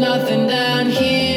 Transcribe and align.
Yeah. 0.00 1.31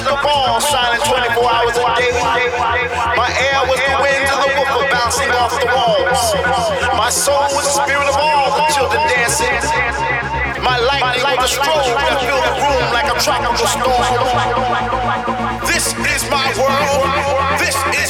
The 0.00 0.16
Ball 0.24 0.60
shining 0.60 1.04
24 1.04 1.44
hours 1.44 1.76
a 1.76 1.84
day. 2.00 2.08
My 3.20 3.28
air 3.36 3.60
was 3.68 3.76
the 3.76 3.96
wind 4.00 4.24
of 4.32 4.38
the 4.40 4.50
woofer 4.56 4.88
bouncing 4.88 5.28
off 5.36 5.52
the 5.52 5.68
walls. 5.68 6.20
My 6.96 7.10
soul 7.12 7.44
was 7.52 7.68
the 7.68 7.84
spirit 7.84 8.08
of 8.08 8.16
all 8.16 8.48
the 8.56 8.64
children 8.72 9.02
dancing. 9.12 9.52
My 10.64 10.80
light, 10.80 11.04
was 11.20 11.36
the 11.36 11.52
strobe 11.52 12.00
that 12.00 12.16
filled 12.24 12.44
the 12.48 12.54
room 12.64 12.84
like 12.96 13.12
a 13.12 13.16
tropical 13.20 13.68
storm. 13.68 14.00
This 15.68 15.92
is 15.92 16.24
my 16.32 16.48
world. 16.56 17.04
This 17.60 17.76
is 17.92 18.09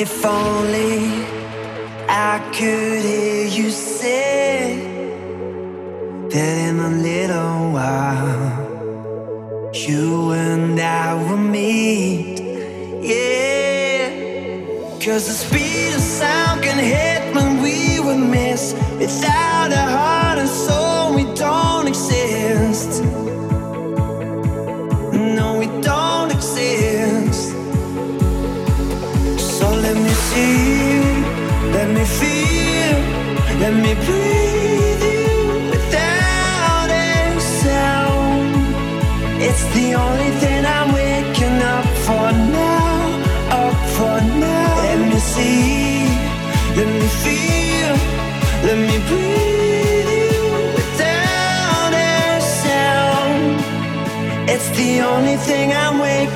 If 0.00 0.24
only 0.24 0.87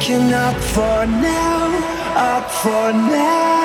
waking 0.03 0.33
up 0.33 0.57
for 0.61 1.07
now, 1.07 1.69
up 2.17 2.51
for 2.51 2.93
now. 2.93 3.62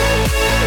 Música 0.00 0.59